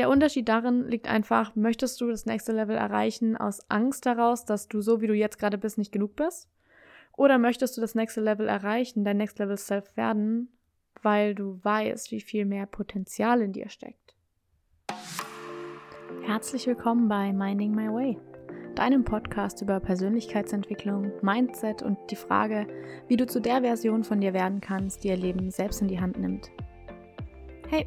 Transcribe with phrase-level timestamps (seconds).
[0.00, 4.66] der Unterschied darin liegt einfach, möchtest du das nächste Level erreichen aus Angst daraus, dass
[4.66, 6.48] du so wie du jetzt gerade bist nicht genug bist?
[7.18, 10.48] Oder möchtest du das nächste Level erreichen, dein Next Level Self werden,
[11.02, 14.14] weil du weißt, wie viel mehr Potenzial in dir steckt?
[16.22, 18.18] Herzlich willkommen bei Minding My Way,
[18.76, 22.66] deinem Podcast über Persönlichkeitsentwicklung, Mindset und die Frage,
[23.08, 26.00] wie du zu der Version von dir werden kannst, die ihr Leben selbst in die
[26.00, 26.50] Hand nimmt.
[27.68, 27.86] Hey,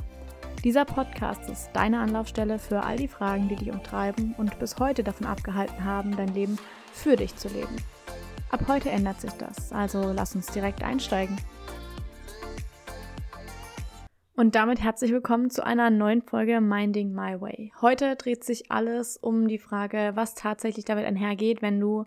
[0.63, 5.03] Dieser Podcast ist deine Anlaufstelle für all die Fragen, die dich umtreiben und bis heute
[5.03, 6.59] davon abgehalten haben, dein Leben
[6.93, 7.77] für dich zu leben.
[8.51, 11.35] Ab heute ändert sich das, also lass uns direkt einsteigen.
[14.35, 17.73] Und damit herzlich willkommen zu einer neuen Folge Minding My Way.
[17.81, 22.05] Heute dreht sich alles um die Frage, was tatsächlich damit einhergeht, wenn du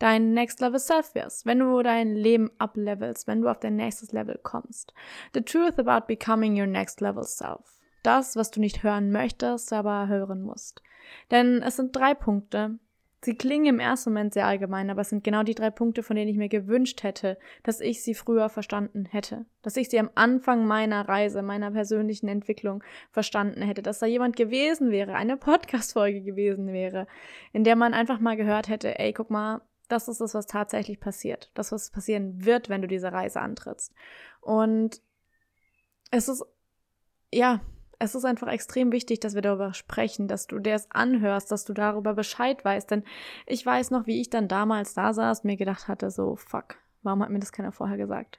[0.00, 4.10] dein Next Level Self wirst, wenn du dein Leben uplevelst, wenn du auf dein nächstes
[4.10, 4.92] Level kommst.
[5.32, 10.08] The truth about becoming your next level self das, was du nicht hören möchtest, aber
[10.08, 10.82] hören musst.
[11.30, 12.78] Denn es sind drei Punkte.
[13.24, 16.14] Sie klingen im ersten Moment sehr allgemein, aber es sind genau die drei Punkte, von
[16.14, 19.46] denen ich mir gewünscht hätte, dass ich sie früher verstanden hätte.
[19.62, 23.80] Dass ich sie am Anfang meiner Reise, meiner persönlichen Entwicklung verstanden hätte.
[23.80, 27.06] Dass da jemand gewesen wäre, eine Podcast-Folge gewesen wäre,
[27.54, 31.00] in der man einfach mal gehört hätte, ey, guck mal, das ist es, was tatsächlich
[31.00, 31.50] passiert.
[31.54, 33.94] Das, was passieren wird, wenn du diese Reise antrittst.
[34.42, 35.00] Und
[36.10, 36.44] es ist,
[37.32, 37.60] ja,
[37.98, 41.64] es ist einfach extrem wichtig, dass wir darüber sprechen, dass du dir es anhörst, dass
[41.64, 42.90] du darüber Bescheid weißt.
[42.90, 43.04] Denn
[43.46, 47.22] ich weiß noch, wie ich dann damals da saß, mir gedacht hatte, so, fuck, warum
[47.22, 48.38] hat mir das keiner vorher gesagt?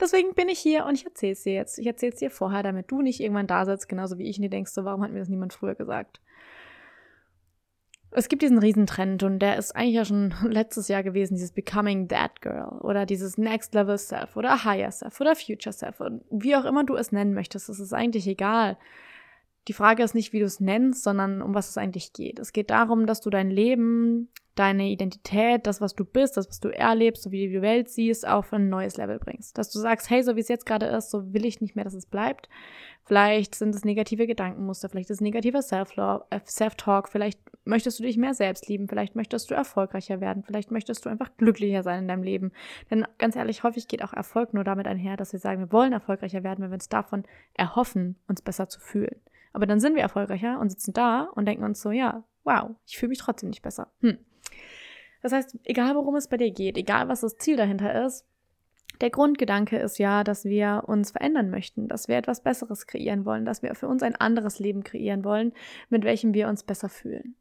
[0.00, 1.78] Deswegen bin ich hier und ich erzähle es dir jetzt.
[1.78, 4.42] Ich erzähle es dir vorher, damit du nicht irgendwann da sitzt, genauso wie ich, und
[4.42, 6.20] dir denkst, so, warum hat mir das niemand früher gesagt?
[8.10, 12.08] Es gibt diesen Riesentrend und der ist eigentlich ja schon letztes Jahr gewesen, dieses Becoming
[12.08, 16.56] That Girl oder dieses Next Level Self oder Higher Self oder Future Self und wie
[16.56, 18.78] auch immer du es nennen möchtest, es ist eigentlich egal.
[19.68, 22.38] Die Frage ist nicht, wie du es nennst, sondern um was es eigentlich geht.
[22.38, 26.58] Es geht darum, dass du dein Leben, deine Identität, das, was du bist, das, was
[26.58, 29.58] du erlebst, so wie du die Welt siehst, auf ein neues Level bringst.
[29.58, 31.84] Dass du sagst, hey, so wie es jetzt gerade ist, so will ich nicht mehr,
[31.84, 32.48] dass es bleibt.
[33.04, 38.16] Vielleicht sind es negative Gedankenmuster, vielleicht ist es negativer äh, Self-Talk, vielleicht möchtest du dich
[38.16, 42.08] mehr selbst lieben, vielleicht möchtest du erfolgreicher werden, vielleicht möchtest du einfach glücklicher sein in
[42.08, 42.52] deinem Leben.
[42.90, 45.92] Denn ganz ehrlich, häufig geht auch Erfolg nur damit einher, dass wir sagen, wir wollen
[45.92, 47.24] erfolgreicher werden, wenn wir uns davon
[47.54, 49.20] erhoffen, uns besser zu fühlen.
[49.52, 52.98] Aber dann sind wir erfolgreicher und sitzen da und denken uns so, ja, wow, ich
[52.98, 53.92] fühle mich trotzdem nicht besser.
[54.00, 54.18] Hm.
[55.22, 58.24] Das heißt, egal worum es bei dir geht, egal was das Ziel dahinter ist,
[59.00, 63.44] der Grundgedanke ist ja, dass wir uns verändern möchten, dass wir etwas Besseres kreieren wollen,
[63.44, 65.52] dass wir für uns ein anderes Leben kreieren wollen,
[65.88, 67.36] mit welchem wir uns besser fühlen.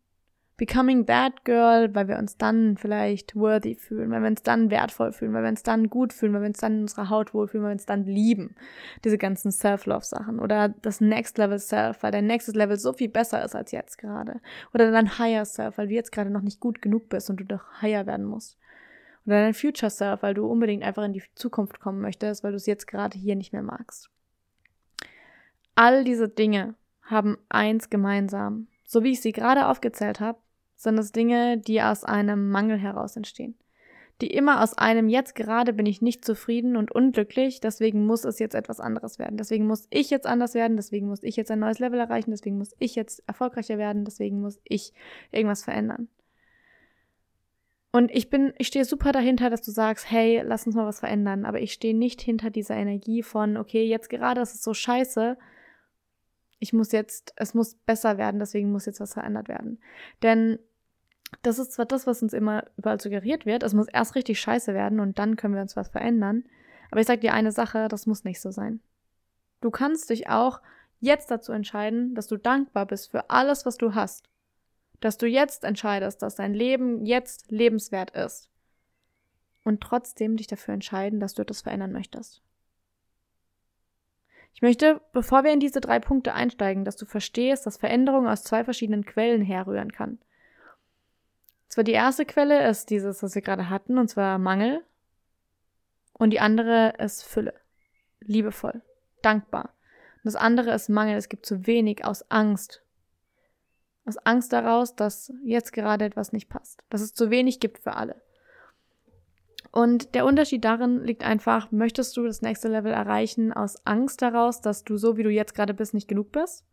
[0.57, 5.12] Becoming that girl, weil wir uns dann vielleicht worthy fühlen, weil wir uns dann wertvoll
[5.12, 7.63] fühlen, weil wir uns dann gut fühlen, weil wir uns dann in unserer Haut wohlfühlen,
[7.63, 8.56] weil wir uns dann lieben.
[9.03, 10.40] Diese ganzen Self-Love-Sachen.
[10.40, 14.00] Oder das Next Level Self, weil dein nächstes Level so viel besser ist als jetzt
[14.00, 14.41] gerade.
[14.73, 17.45] Oder dein Higher Self, weil du jetzt gerade noch nicht gut genug bist und du
[17.45, 18.57] doch higher werden musst.
[19.28, 22.57] Oder dein Future Self, weil du unbedingt einfach in die Zukunft kommen möchtest, weil du
[22.57, 24.09] es jetzt gerade hier nicht mehr magst.
[25.75, 28.68] All diese Dinge haben eins gemeinsam.
[28.85, 30.39] So wie ich sie gerade aufgezählt habe,
[30.77, 33.55] sind es Dinge, die aus einem Mangel heraus entstehen.
[34.21, 38.39] Die immer aus einem jetzt gerade bin ich nicht zufrieden und unglücklich, deswegen muss es
[38.39, 39.38] jetzt etwas anderes werden.
[39.38, 42.57] Deswegen muss ich jetzt anders werden, deswegen muss ich jetzt ein neues Level erreichen, deswegen
[42.57, 44.93] muss ich jetzt erfolgreicher werden, deswegen muss ich
[45.31, 46.07] irgendwas verändern.
[47.91, 50.99] Und ich bin, ich stehe super dahinter, dass du sagst, hey, lass uns mal was
[50.99, 51.45] verändern.
[51.45, 55.38] Aber ich stehe nicht hinter dieser Energie von, okay, jetzt gerade ist es so scheiße.
[56.59, 59.79] Ich muss jetzt, es muss besser werden, deswegen muss jetzt was verändert werden.
[60.21, 60.59] Denn
[61.41, 64.74] das ist zwar das, was uns immer überall suggeriert wird, es muss erst richtig scheiße
[64.74, 66.44] werden und dann können wir uns was verändern.
[66.89, 68.79] Aber ich sag dir eine Sache, das muss nicht so sein.
[69.59, 70.62] Du kannst dich auch
[71.00, 74.29] jetzt dazu entscheiden, dass du dankbar bist für alles, was du hast
[75.00, 78.50] dass du jetzt entscheidest, dass dein Leben jetzt lebenswert ist
[79.63, 82.41] und trotzdem dich dafür entscheiden, dass du etwas verändern möchtest.
[84.53, 88.44] Ich möchte, bevor wir in diese drei Punkte einsteigen, dass du verstehst, dass Veränderung aus
[88.44, 90.18] zwei verschiedenen Quellen herrühren kann.
[91.69, 94.83] Zwar die erste Quelle ist dieses, was wir gerade hatten, und zwar Mangel.
[96.13, 97.53] Und die andere ist Fülle.
[98.21, 98.81] Liebevoll.
[99.21, 99.73] Dankbar.
[100.17, 101.17] Und das andere ist Mangel.
[101.17, 102.83] Es gibt zu wenig aus Angst
[104.05, 107.95] Aus Angst daraus, dass jetzt gerade etwas nicht passt, dass es zu wenig gibt für
[107.95, 108.21] alle.
[109.71, 114.61] Und der Unterschied darin liegt einfach, möchtest du das nächste Level erreichen aus Angst daraus,
[114.61, 116.65] dass du so wie du jetzt gerade bist nicht genug bist?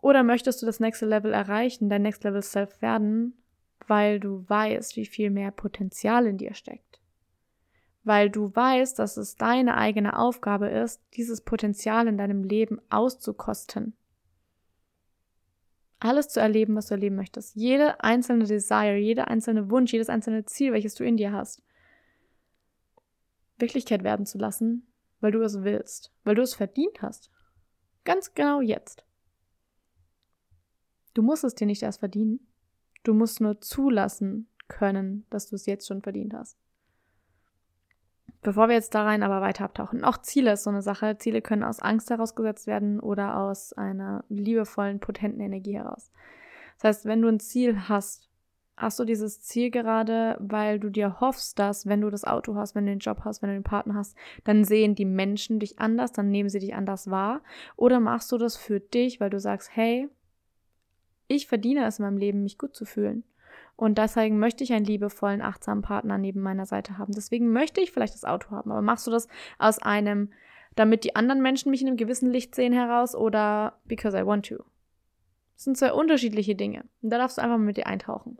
[0.00, 3.34] Oder möchtest du das nächste Level erreichen, dein Next Level Self werden,
[3.86, 7.00] weil du weißt, wie viel mehr Potenzial in dir steckt?
[8.04, 13.94] Weil du weißt, dass es deine eigene Aufgabe ist, dieses Potenzial in deinem Leben auszukosten.
[15.98, 17.56] Alles zu erleben, was du erleben möchtest.
[17.56, 21.62] Jede einzelne Desire, jeder einzelne Wunsch, jedes einzelne Ziel, welches du in dir hast.
[23.58, 24.86] Wirklichkeit werden zu lassen,
[25.20, 27.30] weil du es willst, weil du es verdient hast.
[28.04, 29.04] Ganz genau jetzt.
[31.14, 32.46] Du musst es dir nicht erst verdienen.
[33.06, 36.58] Du musst nur zulassen können, dass du es jetzt schon verdient hast.
[38.42, 41.16] Bevor wir jetzt da rein aber weiter abtauchen, auch Ziele ist so eine Sache.
[41.16, 46.10] Ziele können aus Angst herausgesetzt werden oder aus einer liebevollen, potenten Energie heraus.
[46.78, 48.28] Das heißt, wenn du ein Ziel hast,
[48.76, 52.74] hast du dieses Ziel gerade, weil du dir hoffst, dass wenn du das Auto hast,
[52.74, 55.78] wenn du den Job hast, wenn du den Partner hast, dann sehen die Menschen dich
[55.78, 57.40] anders, dann nehmen sie dich anders wahr?
[57.76, 60.08] Oder machst du das für dich, weil du sagst, hey,
[61.28, 63.24] ich verdiene es in meinem Leben, mich gut zu fühlen.
[63.76, 67.12] Und deswegen möchte ich einen liebevollen, achtsamen Partner neben meiner Seite haben.
[67.12, 68.72] Deswegen möchte ich vielleicht das Auto haben.
[68.72, 69.28] Aber machst du das
[69.58, 70.32] aus einem,
[70.74, 74.46] damit die anderen Menschen mich in einem gewissen Licht sehen heraus oder because I want
[74.46, 74.64] to?
[75.54, 76.84] Das sind zwei unterschiedliche Dinge.
[77.02, 78.38] Und da darfst du einfach mal mit dir eintauchen.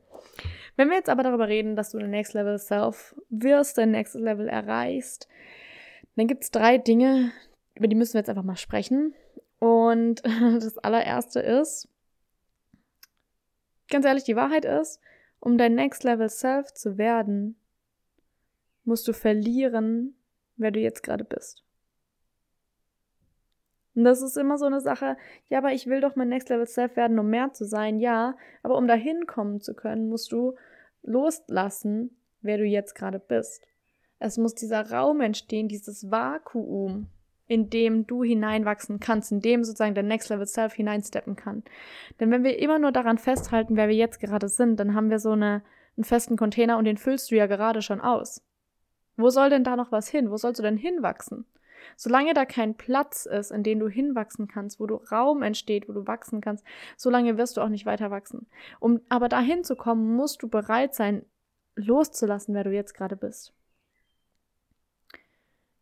[0.77, 4.15] Wenn wir jetzt aber darüber reden, dass du ein Next Level Self wirst, dein Next
[4.15, 5.29] Level erreichst,
[6.17, 7.32] dann gibt es drei Dinge,
[7.75, 9.15] über die müssen wir jetzt einfach mal sprechen.
[9.59, 11.89] Und das allererste ist,
[13.88, 15.00] ganz ehrlich, die Wahrheit ist,
[15.41, 17.56] um dein Next Level Self zu werden,
[18.85, 20.17] musst du verlieren,
[20.56, 21.65] wer du jetzt gerade bist.
[23.94, 25.17] Und das ist immer so eine Sache,
[25.49, 28.37] ja, aber ich will doch mein Next Level Self werden, um mehr zu sein, ja,
[28.62, 30.55] aber um dahin kommen zu können, musst du
[31.03, 33.67] loslassen, wer du jetzt gerade bist.
[34.19, 37.09] Es muss dieser Raum entstehen, dieses Vakuum,
[37.48, 41.62] in dem du hineinwachsen kannst, in dem sozusagen der Next Level Self hineinsteppen kann.
[42.19, 45.19] Denn wenn wir immer nur daran festhalten, wer wir jetzt gerade sind, dann haben wir
[45.19, 45.62] so eine,
[45.96, 48.43] einen festen Container und den füllst du ja gerade schon aus.
[49.16, 50.31] Wo soll denn da noch was hin?
[50.31, 51.46] Wo sollst du denn hinwachsen?
[51.94, 55.93] Solange da kein Platz ist, in den du hinwachsen kannst, wo du Raum entsteht, wo
[55.93, 56.64] du wachsen kannst,
[56.96, 58.46] solange wirst du auch nicht weiter wachsen.
[58.81, 61.25] Um aber dahin zu kommen, musst du bereit sein,
[61.76, 63.54] loszulassen, wer du jetzt gerade bist.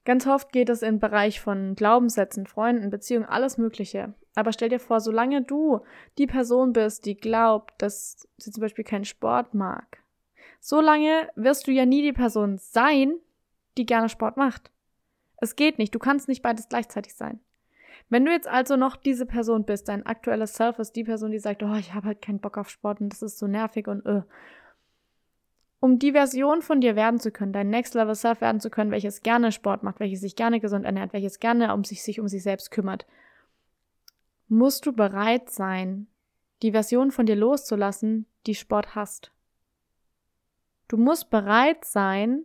[0.05, 4.13] Ganz oft geht es im Bereich von Glaubenssätzen, Freunden, Beziehungen, alles Mögliche.
[4.35, 5.81] Aber stell dir vor, solange du
[6.19, 9.99] die Person bist, die glaubt, dass sie zum Beispiel keinen Sport mag,
[10.61, 13.15] solange wirst du ja nie die Person sein,
[13.79, 14.71] die gerne Sport macht.
[15.39, 15.95] Es geht nicht.
[15.95, 17.41] Du kannst nicht beides gleichzeitig sein.
[18.11, 21.39] Wenn du jetzt also noch diese Person bist, dein aktuelles Self ist die Person, die
[21.39, 24.05] sagt, oh, ich habe halt keinen Bock auf Sport und das ist so nervig und
[24.05, 24.23] äh.
[25.85, 28.91] Um die Version von dir werden zu können, dein Next Level Self werden zu können,
[28.91, 32.27] welches gerne Sport macht, welches sich gerne gesund ernährt, welches gerne um sich, sich um
[32.27, 33.05] sich selbst kümmert,
[34.49, 36.07] musst du bereit sein,
[36.63, 39.31] die Version von dir loszulassen, die Sport hasst.
[40.89, 42.45] Du musst bereit sein,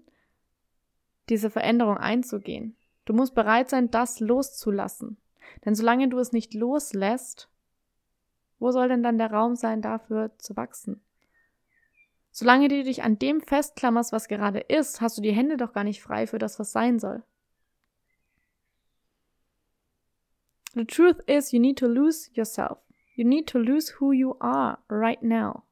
[1.30, 2.76] diese Veränderung einzugehen.
[3.06, 5.16] Du musst bereit sein, das loszulassen.
[5.64, 7.48] Denn solange du es nicht loslässt,
[8.60, 11.00] wo soll denn dann der Raum sein, dafür zu wachsen?
[12.40, 15.84] Solange du dich an dem festklammerst, was gerade ist, hast du die Hände doch gar
[15.84, 17.22] nicht frei für das, was sein soll.
[20.74, 22.78] The truth is, you need to lose yourself.
[23.14, 25.64] You need to lose who you are right now.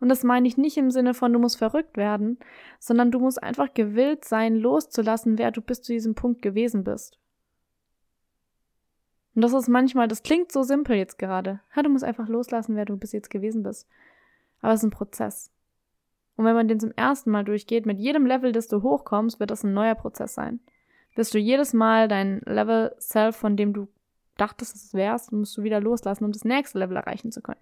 [0.00, 2.40] Und das meine ich nicht im Sinne von, du musst verrückt werden,
[2.80, 7.16] sondern du musst einfach gewillt sein, loszulassen, wer du bis zu diesem Punkt gewesen bist.
[9.36, 11.60] Und das ist manchmal, das klingt so simpel jetzt gerade.
[11.76, 13.88] Ja, du musst einfach loslassen, wer du bis jetzt gewesen bist.
[14.62, 15.52] Aber es ist ein Prozess.
[16.40, 19.50] Und wenn man den zum ersten Mal durchgeht, mit jedem Level, das du hochkommst, wird
[19.50, 20.60] das ein neuer Prozess sein.
[21.14, 23.88] Wirst du jedes Mal dein Level Self, von dem du
[24.38, 27.60] dachtest, es wärst, musst du wieder loslassen, um das nächste Level erreichen zu können.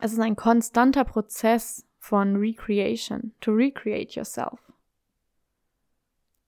[0.00, 4.58] Es ist ein konstanter Prozess von Recreation, to recreate yourself.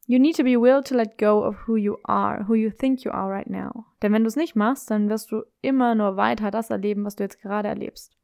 [0.06, 3.04] You need to be willing to let go of who you are, who you think
[3.04, 3.84] you are right now.
[4.00, 7.16] Denn wenn du es nicht machst, dann wirst du immer nur weiter das erleben, was
[7.16, 8.16] du jetzt gerade erlebst.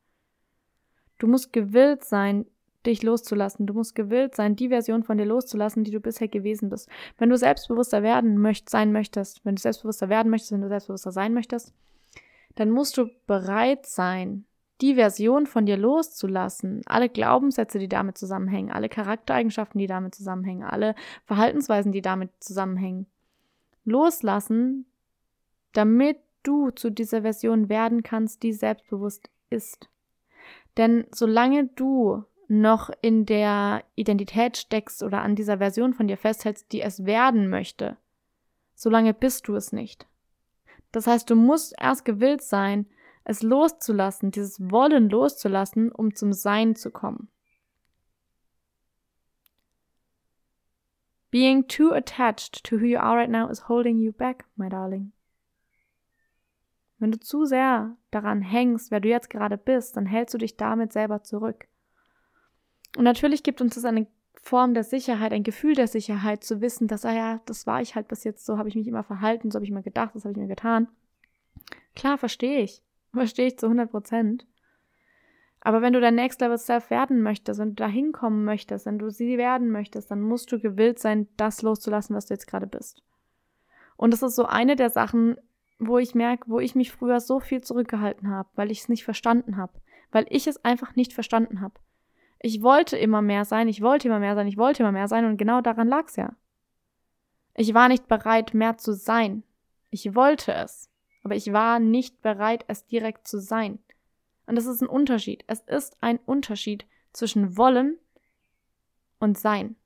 [1.19, 2.47] Du musst gewillt sein,
[2.87, 3.67] dich loszulassen.
[3.67, 6.89] Du musst gewillt sein, die Version von dir loszulassen, die du bisher gewesen bist.
[7.19, 11.13] Wenn du selbstbewusster werden möcht, sein möchtest, wenn du selbstbewusster werden möchtest, wenn du selbstbewusster
[11.13, 11.75] sein möchtest,
[12.55, 14.45] dann musst du bereit sein,
[14.81, 20.65] die Version von dir loszulassen, alle Glaubenssätze, die damit zusammenhängen, alle Charaktereigenschaften, die damit zusammenhängen,
[20.65, 20.95] alle
[21.25, 23.07] Verhaltensweisen, die damit zusammenhängen,
[23.85, 24.87] loslassen,
[25.73, 29.89] damit du zu dieser Version werden kannst, die selbstbewusst ist.
[30.77, 36.71] Denn solange du noch in der Identität steckst oder an dieser Version von dir festhältst,
[36.73, 37.97] die es werden möchte,
[38.75, 40.07] solange bist du es nicht.
[40.93, 42.87] Das heißt, du musst erst gewillt sein,
[43.25, 47.29] es loszulassen, dieses Wollen loszulassen, um zum Sein zu kommen.
[51.33, 55.13] Being too attached to who you are right now is holding you back, my darling.
[56.99, 60.57] Wenn du zu sehr daran hängst, wer du jetzt gerade bist, dann hältst du dich
[60.57, 61.67] damit selber zurück.
[62.97, 66.89] Und natürlich gibt uns das eine Form der Sicherheit, ein Gefühl der Sicherheit, zu wissen,
[66.89, 69.51] dass, ah ja, das war ich halt bis jetzt, so habe ich mich immer verhalten,
[69.51, 70.89] so habe ich mir gedacht, das habe ich mir getan.
[71.95, 72.83] Klar, verstehe ich.
[73.13, 74.47] Verstehe ich zu 100 Prozent.
[75.61, 78.99] Aber wenn du dein Next Level Self werden möchtest, wenn du da hinkommen möchtest, wenn
[78.99, 82.67] du sie werden möchtest, dann musst du gewillt sein, das loszulassen, was du jetzt gerade
[82.67, 83.03] bist.
[83.97, 85.37] Und das ist so eine der Sachen,
[85.79, 89.05] wo ich merke, wo ich mich früher so viel zurückgehalten habe, weil ich es nicht
[89.05, 89.73] verstanden habe,
[90.11, 91.75] weil ich es einfach nicht verstanden habe.
[92.41, 95.25] Ich wollte immer mehr sein, ich wollte immer mehr sein, ich wollte immer mehr sein
[95.25, 96.35] und genau daran lag es ja.
[97.55, 99.43] Ich war nicht bereit, mehr zu sein.
[99.91, 100.91] Ich wollte es,
[101.23, 103.79] aber ich war nicht bereit, es direkt zu sein.
[104.47, 105.45] Und das ist ein Unterschied.
[105.47, 107.99] Es ist ein Unterschied zwischen wollen
[109.19, 109.77] und sein.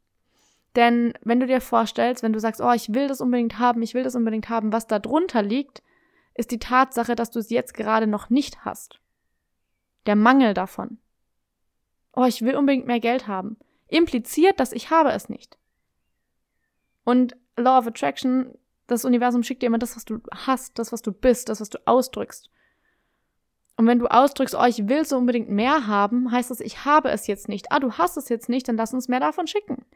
[0.76, 3.94] Denn wenn du dir vorstellst, wenn du sagst, oh, ich will das unbedingt haben, ich
[3.94, 5.82] will das unbedingt haben, was da drunter liegt,
[6.34, 9.00] ist die Tatsache, dass du es jetzt gerade noch nicht hast.
[10.06, 10.98] Der Mangel davon
[12.12, 13.56] oh, ich will unbedingt mehr Geld haben,
[13.88, 15.58] impliziert, dass ich habe es nicht.
[17.04, 18.54] Und Law of Attraction,
[18.86, 21.70] das Universum schickt dir immer das, was du hast, das, was du bist, das, was
[21.70, 22.50] du ausdrückst.
[23.76, 27.10] Und wenn du ausdrückst, oh, ich will so unbedingt mehr haben, heißt das, ich habe
[27.10, 27.72] es jetzt nicht.
[27.72, 29.86] Ah, du hast es jetzt nicht, dann lass uns mehr davon schicken.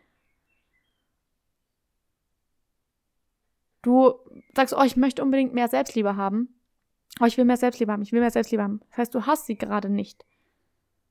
[3.85, 4.15] Du
[4.55, 6.49] sagst, oh, ich möchte unbedingt mehr Selbstliebe haben.
[7.21, 8.81] Oh, ich will mehr Selbstliebe haben, ich will mehr Selbstliebe haben.
[8.89, 10.25] Das heißt, du hast sie gerade nicht.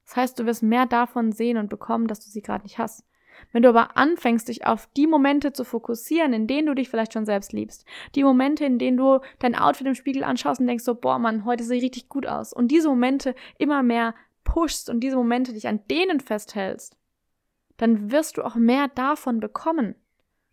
[0.06, 3.06] Das heißt, du wirst mehr davon sehen und bekommen, dass du sie gerade nicht hast.
[3.52, 7.14] Wenn du aber anfängst, dich auf die Momente zu fokussieren, in denen du dich vielleicht
[7.14, 10.84] schon selbst liebst, die Momente, in denen du dein Outfit im Spiegel anschaust und denkst
[10.84, 14.14] so, boah, Mann, heute sehe ich richtig gut aus, und diese Momente immer mehr
[14.44, 16.98] pushst und diese Momente dich an denen festhältst,
[17.78, 19.96] dann wirst du auch mehr davon bekommen,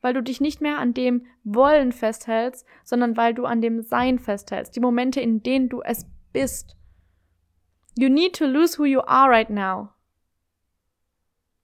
[0.00, 4.18] weil du dich nicht mehr an dem Wollen festhältst, sondern weil du an dem Sein
[4.18, 6.76] festhältst, die Momente, in denen du es bist.
[7.96, 9.90] You need to lose who you are right now.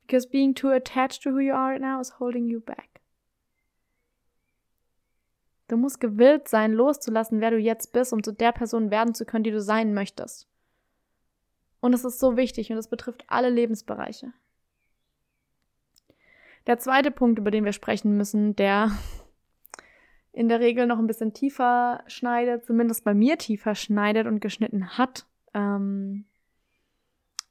[0.06, 3.00] Because being too attached to who you are right now is holding you back.
[5.68, 9.24] Du musst gewillt sein, loszulassen, wer du jetzt bist, um zu der Person werden zu
[9.24, 10.48] können, die du sein möchtest.
[11.80, 14.32] Und es ist so wichtig und es betrifft alle Lebensbereiche.
[16.66, 18.90] Der zweite Punkt, über den wir sprechen müssen, der
[20.32, 24.98] in der Regel noch ein bisschen tiefer schneidet, zumindest bei mir tiefer schneidet und geschnitten
[24.98, 26.24] hat, ähm,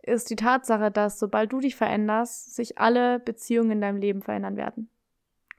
[0.02, 4.56] ist die Tatsache, dass sobald du dich veränderst, sich alle Beziehungen in deinem Leben verändern
[4.56, 4.90] werden.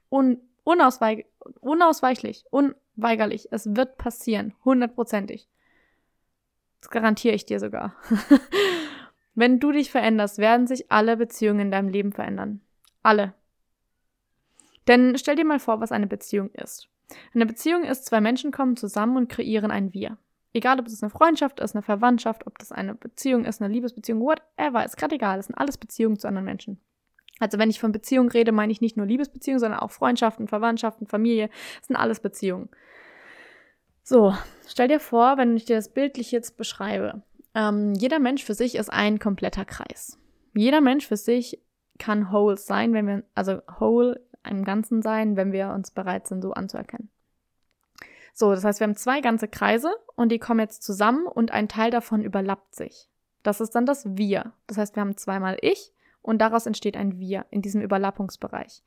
[0.09, 1.25] Un unausweich
[1.59, 3.49] unausweichlich, unweigerlich.
[3.51, 5.47] Es wird passieren, hundertprozentig.
[6.81, 7.95] Das garantiere ich dir sogar.
[9.35, 12.61] Wenn du dich veränderst, werden sich alle Beziehungen in deinem Leben verändern.
[13.03, 13.33] Alle.
[14.87, 16.89] Denn stell dir mal vor, was eine Beziehung ist.
[17.33, 20.17] Eine Beziehung ist, zwei Menschen kommen zusammen und kreieren ein Wir.
[20.53, 24.21] Egal, ob es eine Freundschaft ist, eine Verwandtschaft, ob das eine Beziehung ist, eine Liebesbeziehung,
[24.21, 25.37] whatever, ist gerade egal.
[25.37, 26.81] Das sind alles Beziehungen zu anderen Menschen.
[27.39, 31.07] Also wenn ich von Beziehung rede, meine ich nicht nur Liebesbeziehungen, sondern auch Freundschaften, Verwandtschaften,
[31.07, 31.49] Familie.
[31.79, 32.69] Das sind alles Beziehungen.
[34.03, 34.33] So,
[34.65, 37.21] stell dir vor, wenn ich dir das bildlich jetzt beschreibe.
[37.53, 40.17] Ähm, jeder Mensch für sich ist ein kompletter Kreis.
[40.55, 41.61] Jeder Mensch für sich
[41.99, 46.41] kann whole sein, wenn wir, also whole im Ganzen sein, wenn wir uns bereit sind,
[46.41, 47.09] so anzuerkennen.
[48.33, 51.67] So, das heißt, wir haben zwei ganze Kreise und die kommen jetzt zusammen und ein
[51.67, 53.09] Teil davon überlappt sich.
[53.41, 54.53] Das ist dann das Wir.
[54.67, 58.83] Das heißt, wir haben zweimal Ich und daraus entsteht ein Wir in diesem Überlappungsbereich.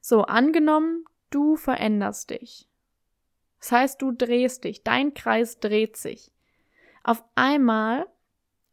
[0.00, 2.68] So, angenommen, du veränderst dich.
[3.58, 6.30] Das heißt, du drehst dich, dein Kreis dreht sich.
[7.02, 8.06] Auf einmal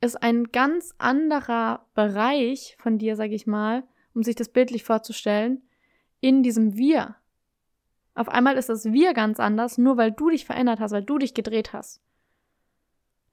[0.02, 3.84] ist ein ganz anderer Bereich von dir, sag ich mal,
[4.14, 5.62] um sich das bildlich vorzustellen,
[6.22, 7.16] in diesem Wir.
[8.14, 11.18] Auf einmal ist das Wir ganz anders, nur weil du dich verändert hast, weil du
[11.18, 12.02] dich gedreht hast.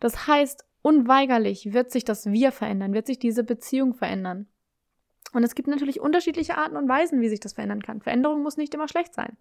[0.00, 4.46] Das heißt, unweigerlich wird sich das Wir verändern, wird sich diese Beziehung verändern.
[5.32, 8.00] Und es gibt natürlich unterschiedliche Arten und Weisen, wie sich das verändern kann.
[8.00, 9.36] Veränderung muss nicht immer schlecht sein.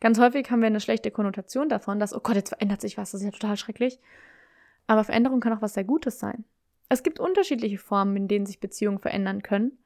[0.00, 3.12] Ganz häufig haben wir eine schlechte Konnotation davon, dass, oh Gott, jetzt verändert sich was,
[3.12, 4.00] das ist ja total schrecklich.
[4.86, 6.44] Aber Veränderung kann auch was sehr Gutes sein.
[6.88, 9.78] Es gibt unterschiedliche Formen, in denen sich Beziehungen verändern können.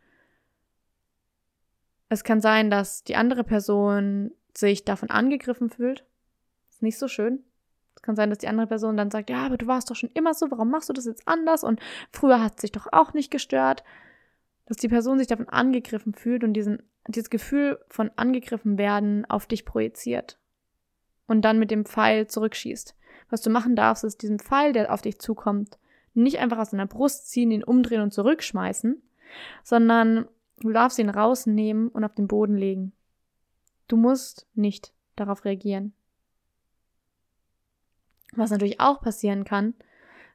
[2.14, 6.04] Es kann sein, dass die andere Person sich davon angegriffen fühlt.
[6.70, 7.42] Ist nicht so schön.
[8.02, 10.32] kann sein, dass die andere Person dann sagt, ja, aber du warst doch schon immer
[10.32, 11.64] so, warum machst du das jetzt anders?
[11.64, 11.80] Und
[12.12, 13.82] früher hat es sich doch auch nicht gestört.
[14.66, 19.46] Dass die Person sich davon angegriffen fühlt und diesen, dieses Gefühl von angegriffen werden auf
[19.46, 20.38] dich projiziert.
[21.26, 22.94] Und dann mit dem Pfeil zurückschießt.
[23.28, 25.78] Was du machen darfst, ist diesen Pfeil, der auf dich zukommt,
[26.12, 29.02] nicht einfach aus deiner Brust ziehen, ihn umdrehen und zurückschmeißen,
[29.64, 30.28] sondern
[30.60, 32.92] du darfst ihn rausnehmen und auf den Boden legen.
[33.88, 35.92] Du musst nicht darauf reagieren.
[38.32, 39.74] Was natürlich auch passieren kann,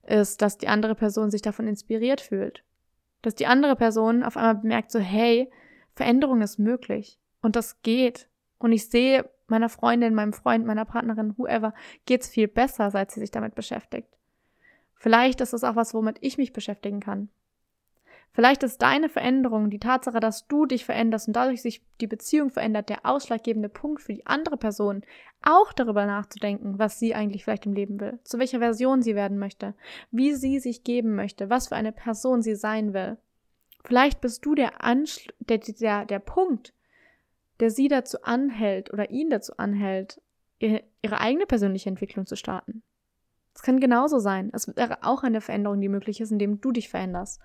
[0.03, 2.63] ist, dass die andere Person sich davon inspiriert fühlt.
[3.21, 5.51] Dass die andere Person auf einmal bemerkt, so, hey,
[5.95, 8.29] Veränderung ist möglich und das geht.
[8.57, 11.73] Und ich sehe meiner Freundin, meinem Freund, meiner Partnerin, whoever,
[12.05, 14.07] geht's viel besser, seit sie sich damit beschäftigt.
[14.95, 17.29] Vielleicht ist es auch was, womit ich mich beschäftigen kann.
[18.31, 22.51] Vielleicht ist deine Veränderung, die Tatsache, dass du dich veränderst und dadurch sich die Beziehung
[22.51, 25.01] verändert, der ausschlaggebende Punkt für die andere Person,
[25.41, 29.39] auch darüber nachzudenken, was sie eigentlich vielleicht im Leben will, zu welcher Version sie werden
[29.39, 29.73] möchte,
[30.11, 33.17] wie sie sich geben möchte, was für eine Person sie sein will.
[33.83, 36.73] Vielleicht bist du der, Anschl der, der, der Punkt,
[37.59, 40.21] der sie dazu anhält oder ihn dazu anhält,
[40.59, 42.83] ihre eigene persönliche Entwicklung zu starten.
[43.55, 44.51] Es kann genauso sein.
[44.53, 47.41] Es wäre auch eine Veränderung, die möglich ist, indem du dich veränderst.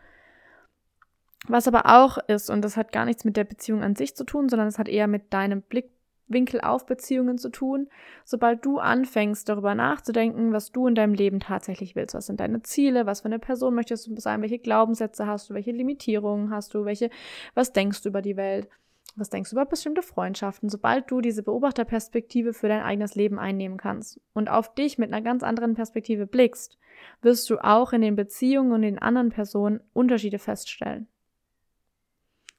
[1.46, 4.24] Was aber auch ist, und das hat gar nichts mit der Beziehung an sich zu
[4.24, 7.88] tun, sondern es hat eher mit deinem Blickwinkel auf Beziehungen zu tun,
[8.24, 12.14] sobald du anfängst, darüber nachzudenken, was du in deinem Leben tatsächlich willst.
[12.14, 13.04] Was sind deine Ziele?
[13.04, 14.40] Was für eine Person möchtest du sein?
[14.40, 15.54] Welche Glaubenssätze hast du?
[15.54, 16.86] Welche Limitierungen hast du?
[16.86, 17.10] Welche,
[17.54, 18.68] was denkst du über die Welt?
[19.16, 20.70] Was denkst du über bestimmte Freundschaften?
[20.70, 25.22] Sobald du diese Beobachterperspektive für dein eigenes Leben einnehmen kannst und auf dich mit einer
[25.22, 26.78] ganz anderen Perspektive blickst,
[27.20, 31.06] wirst du auch in den Beziehungen und den anderen Personen Unterschiede feststellen.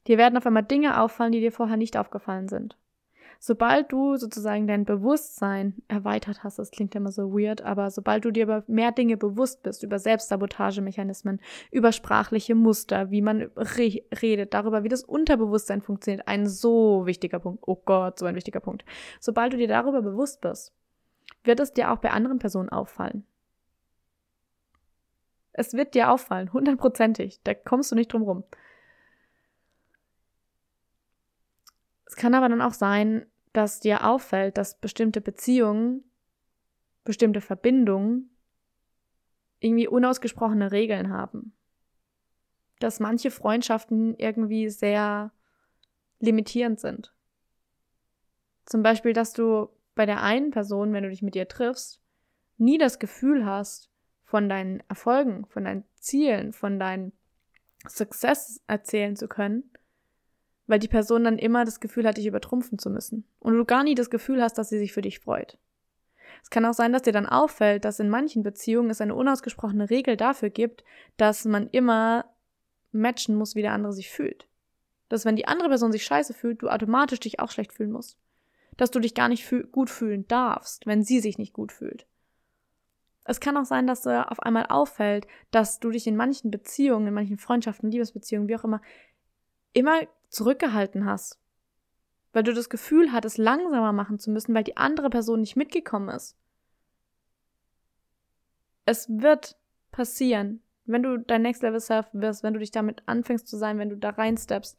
[0.07, 2.77] Dir werden auf einmal Dinge auffallen, die dir vorher nicht aufgefallen sind.
[3.39, 8.31] Sobald du sozusagen dein Bewusstsein erweitert hast, das klingt immer so weird, aber sobald du
[8.31, 14.53] dir über mehr Dinge bewusst bist, über Selbstsabotagemechanismen, über sprachliche Muster, wie man re redet,
[14.53, 17.63] darüber, wie das Unterbewusstsein funktioniert, ein so wichtiger Punkt.
[17.67, 18.85] Oh Gott, so ein wichtiger Punkt.
[19.19, 20.73] Sobald du dir darüber bewusst bist,
[21.43, 23.25] wird es dir auch bei anderen Personen auffallen.
[25.51, 27.41] Es wird dir auffallen, hundertprozentig.
[27.43, 28.43] Da kommst du nicht drum rum.
[32.15, 36.05] Es kann aber dann auch sein, dass dir auffällt, dass bestimmte Beziehungen,
[37.03, 38.29] bestimmte Verbindungen
[39.59, 41.53] irgendwie unausgesprochene Regeln haben.
[42.79, 45.33] Dass manche Freundschaften irgendwie sehr
[46.21, 47.13] limitierend sind.
[48.65, 52.01] Zum Beispiel, dass du bei der einen Person, wenn du dich mit ihr triffst,
[52.57, 53.91] nie das Gefühl hast,
[54.23, 57.11] von deinen Erfolgen, von deinen Zielen, von deinen
[57.85, 59.69] Success erzählen zu können,
[60.67, 63.25] weil die Person dann immer das Gefühl hat, dich übertrumpfen zu müssen.
[63.39, 65.57] Und du gar nie das Gefühl hast, dass sie sich für dich freut.
[66.43, 69.89] Es kann auch sein, dass dir dann auffällt, dass in manchen Beziehungen es eine unausgesprochene
[69.89, 70.83] Regel dafür gibt,
[71.17, 72.25] dass man immer
[72.91, 74.47] matchen muss, wie der andere sich fühlt.
[75.09, 78.17] Dass wenn die andere Person sich scheiße fühlt, du automatisch dich auch schlecht fühlen musst.
[78.77, 82.05] Dass du dich gar nicht fühl gut fühlen darfst, wenn sie sich nicht gut fühlt.
[83.23, 87.07] Es kann auch sein, dass dir auf einmal auffällt, dass du dich in manchen Beziehungen,
[87.07, 88.81] in manchen Freundschaften, Liebesbeziehungen, wie auch immer,
[89.75, 91.37] immer zurückgehalten hast.
[92.33, 96.09] Weil du das Gefühl hattest, langsamer machen zu müssen, weil die andere Person nicht mitgekommen
[96.09, 96.35] ist.
[98.85, 99.57] Es wird
[99.91, 103.79] passieren, wenn du dein Next Level Self wirst, wenn du dich damit anfängst zu sein,
[103.79, 104.77] wenn du da reinsteppst,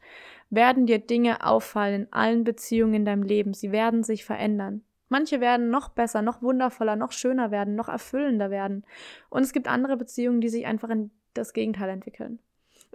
[0.50, 3.54] werden dir Dinge auffallen in allen Beziehungen in deinem Leben.
[3.54, 4.82] Sie werden sich verändern.
[5.08, 8.84] Manche werden noch besser, noch wundervoller, noch schöner werden, noch erfüllender werden.
[9.30, 12.38] Und es gibt andere Beziehungen, die sich einfach in das Gegenteil entwickeln.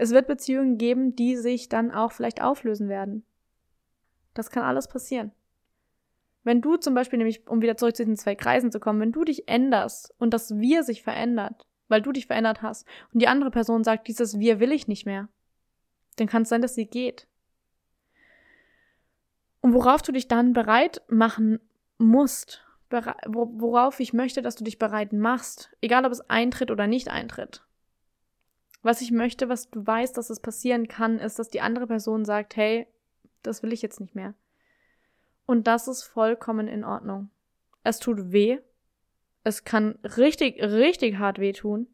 [0.02, 3.24] Es wird Beziehungen geben, die sich dann auch vielleicht auflösen werden.
[4.34, 5.32] Das kann alles passieren.
[6.42, 9.12] Wenn du zum Beispiel nämlich, um wieder zurück zu diesen zwei Kreisen zu kommen, wenn
[9.12, 13.28] du dich änderst und das Wir sich verändert, weil du dich verändert hast und die
[13.28, 15.30] andere Person sagt, dieses Wir will ich nicht mehr,
[16.16, 17.28] dann kann es sein, dass sie geht.
[19.60, 21.60] Und worauf du dich dann bereit machen
[22.00, 27.12] musst, worauf ich möchte, dass du dich bereit machst, egal ob es eintritt oder nicht
[27.12, 27.64] eintritt,
[28.84, 32.26] was ich möchte, was du weißt, dass es passieren kann, ist, dass die andere Person
[32.26, 32.88] sagt, hey,
[33.44, 34.34] das will ich jetzt nicht mehr.
[35.46, 37.30] Und das ist vollkommen in Ordnung.
[37.84, 38.60] Es tut weh.
[39.44, 41.88] Es kann richtig, richtig hart wehtun.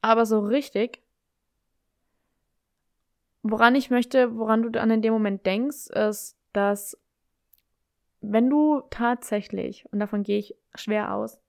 [0.00, 1.02] Aber so richtig.
[3.42, 6.98] Woran ich möchte, woran du dann in dem Moment denkst, ist, dass
[8.20, 11.40] wenn du tatsächlich, und davon gehe ich schwer aus,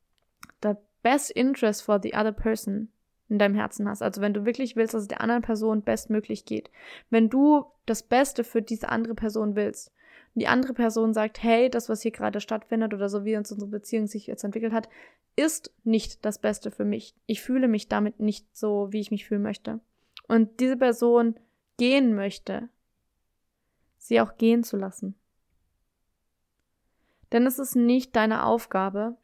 [0.62, 2.90] the best interest for the other person
[3.30, 4.02] in deinem Herzen hast.
[4.02, 6.70] Also wenn du wirklich willst, dass es der anderen Person bestmöglich geht.
[7.10, 9.92] Wenn du das Beste für diese andere Person willst,
[10.36, 13.72] Die andere Person sagt, hey, das, was hier gerade stattfindet oder so wie uns unsere
[13.72, 14.90] Beziehung sich jetzt entwickelt hat,
[15.38, 17.16] ist nicht das Beste für mich.
[17.26, 19.80] Ich fühle mich damit nicht so, wie ich mich fühlen möchte.
[20.28, 21.40] Und diese Person
[21.78, 22.68] gehen möchte,
[23.98, 25.16] sie auch gehen zu lassen.
[27.32, 29.16] Denn es ist nicht deine Aufgabe,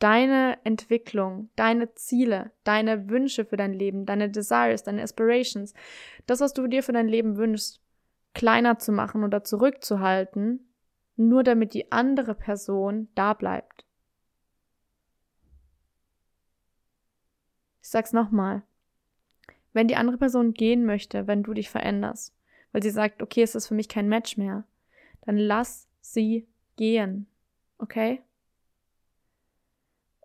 [0.00, 5.74] deine Entwicklung, deine Ziele, deine Wünsche für dein Leben, deine Desires, deine Aspirations,
[6.26, 7.80] das, was du dir für dein Leben wünschst,
[8.34, 10.66] kleiner zu machen oder zurückzuhalten,
[11.16, 13.84] nur damit die andere Person da bleibt.
[17.82, 18.62] Ich sag's nochmal.
[19.72, 22.34] Wenn die andere Person gehen möchte, wenn du dich veränderst,
[22.72, 24.64] weil sie sagt, okay, es ist für mich kein Match mehr,
[25.22, 27.26] dann lass sie gehen.
[27.78, 28.22] Okay?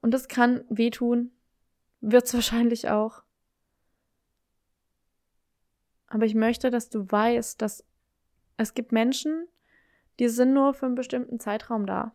[0.05, 1.31] Und das kann wehtun,
[1.99, 3.23] wird's wahrscheinlich auch.
[6.05, 7.83] Aber ich möchte, dass du weißt, dass
[8.55, 9.47] es gibt Menschen,
[10.19, 12.13] die sind nur für einen bestimmten Zeitraum da.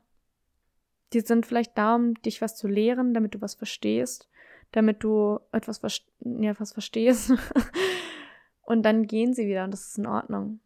[1.12, 4.28] Die sind vielleicht da, um dich was zu lehren, damit du was verstehst,
[4.70, 5.82] damit du etwas
[6.20, 7.32] ja, was verstehst.
[8.62, 10.60] und dann gehen sie wieder und das ist in Ordnung.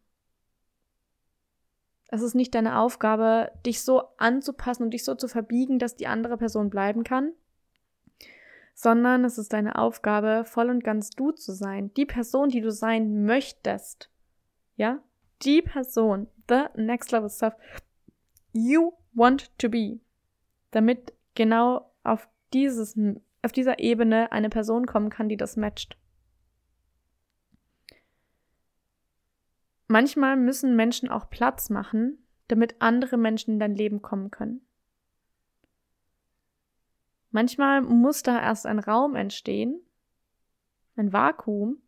[2.15, 6.07] Es ist nicht deine Aufgabe, dich so anzupassen und dich so zu verbiegen, dass die
[6.07, 7.33] andere Person bleiben kann,
[8.73, 12.71] sondern es ist deine Aufgabe, voll und ganz du zu sein, die Person, die du
[12.71, 14.09] sein möchtest.
[14.77, 15.03] Ja?
[15.41, 17.53] Die Person, the next level self
[18.53, 19.99] you want to be,
[20.71, 22.97] damit genau auf dieses
[23.41, 25.97] auf dieser Ebene eine Person kommen kann, die das matcht.
[29.87, 34.61] Manchmal müssen Menschen auch Platz machen, damit andere Menschen in dein Leben kommen können.
[37.31, 39.81] Manchmal muss da erst ein Raum entstehen,
[40.95, 41.81] ein Vakuum,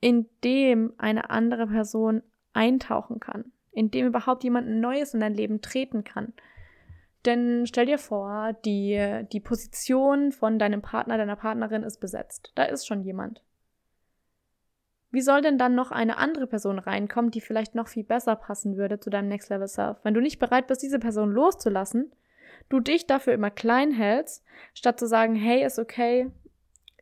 [0.00, 2.22] in dem eine andere Person
[2.54, 6.32] eintauchen kann, in dem überhaupt jemand Neues in dein Leben treten kann.
[7.26, 12.52] Denn stell dir vor, die, die Position von deinem Partner, deiner Partnerin ist besetzt.
[12.54, 13.42] Da ist schon jemand.
[15.16, 18.76] Wie soll denn dann noch eine andere Person reinkommen, die vielleicht noch viel besser passen
[18.76, 19.96] würde zu deinem Next Level Self?
[20.02, 22.12] Wenn du nicht bereit bist, diese Person loszulassen,
[22.68, 26.30] du dich dafür immer klein hältst, statt zu sagen, hey, ist okay,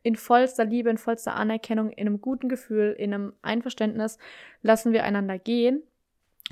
[0.01, 4.17] in vollster Liebe, in vollster Anerkennung, in einem guten Gefühl, in einem Einverständnis
[4.61, 5.83] lassen wir einander gehen.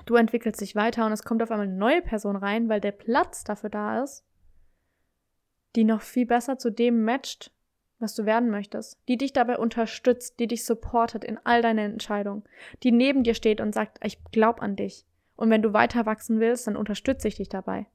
[0.05, 2.91] Du entwickelst dich weiter und es kommt auf einmal eine neue Person rein, weil der
[2.91, 4.25] Platz dafür da ist,
[5.77, 7.52] die noch viel besser zu dem matcht,
[8.03, 12.43] was du werden möchtest, die dich dabei unterstützt, die dich supportet in all deinen Entscheidungen,
[12.83, 15.05] die neben dir steht und sagt, ich glaub an dich.
[15.35, 17.87] Und wenn du weiter wachsen willst, dann unterstütze ich dich dabei.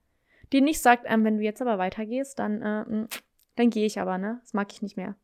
[0.52, 3.08] Die nicht sagt, ähm, wenn du jetzt aber weitergehst, dann, äh, mm,
[3.56, 4.38] dann gehe ich aber, ne?
[4.42, 5.14] Das mag ich nicht mehr.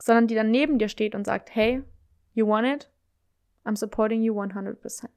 [0.00, 1.82] Sondern die dann neben dir steht und sagt, hey,
[2.34, 2.90] you want it?
[3.64, 5.08] I'm supporting you 100%.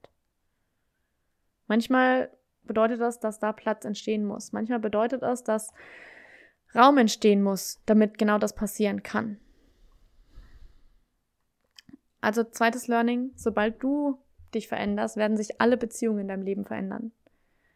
[1.68, 2.30] Manchmal
[2.64, 4.52] bedeutet das, dass da Platz entstehen muss.
[4.52, 5.74] Manchmal bedeutet das, dass
[6.76, 9.40] Raum entstehen muss, damit genau das passieren kann.
[12.22, 14.20] Also zweites Learning, sobald du
[14.54, 17.12] dich veränderst, werden sich alle Beziehungen in deinem Leben verändern.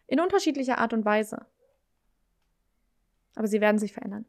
[0.08, 1.45] In unterschiedlicher Art und Weise.
[3.34, 4.25] Aber sie werden sich verändern.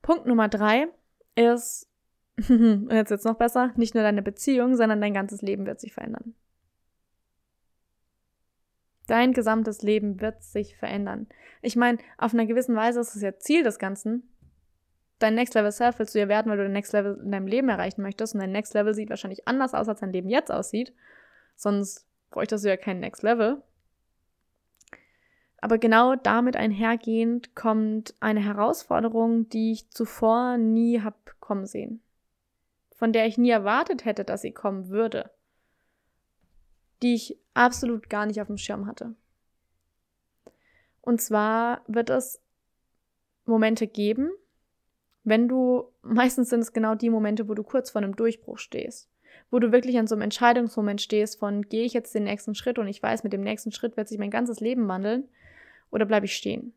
[0.00, 0.88] Punkt Nummer drei
[1.34, 1.88] ist,
[2.38, 6.34] jetzt wird's noch besser, nicht nur deine Beziehung, sondern dein ganzes Leben wird sich verändern.
[9.08, 11.28] Dein gesamtes Leben wird sich verändern.
[11.62, 14.28] Ich meine, auf einer gewissen Weise ist es ja Ziel des Ganzen.
[15.18, 17.46] Dein Next Level Self willst du ja werden, weil du dein Next Level in deinem
[17.46, 18.34] Leben erreichen möchtest.
[18.34, 20.92] Und dein Next Level sieht wahrscheinlich anders aus, als dein Leben jetzt aussieht.
[21.56, 23.62] Sonst bräuchtest du ja kein Next Level.
[25.62, 32.02] Aber genau damit einhergehend kommt eine Herausforderung, die ich zuvor nie hab kommen sehen.
[32.94, 35.30] Von der ich nie erwartet hätte, dass sie kommen würde
[37.02, 39.14] die ich absolut gar nicht auf dem Schirm hatte.
[41.00, 42.40] Und zwar wird es
[43.44, 44.30] Momente geben,
[45.24, 49.10] wenn du, meistens sind es genau die Momente, wo du kurz vor einem Durchbruch stehst,
[49.50, 52.78] wo du wirklich an so einem Entscheidungsmoment stehst von, gehe ich jetzt den nächsten Schritt
[52.78, 55.28] und ich weiß, mit dem nächsten Schritt wird sich mein ganzes Leben wandeln
[55.90, 56.72] oder bleibe ich stehen.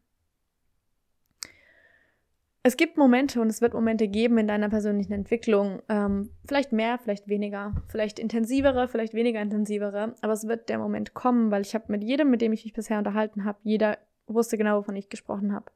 [2.64, 7.00] Es gibt Momente und es wird Momente geben in deiner persönlichen Entwicklung, ähm, vielleicht mehr,
[7.00, 11.74] vielleicht weniger, vielleicht intensivere, vielleicht weniger intensivere, aber es wird der Moment kommen, weil ich
[11.74, 13.98] habe mit jedem, mit dem ich mich bisher unterhalten habe, jeder
[14.28, 15.72] wusste genau, wovon ich gesprochen habe.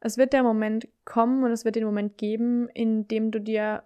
[0.00, 3.84] Es wird der Moment kommen und es wird den Moment geben, in dem du dir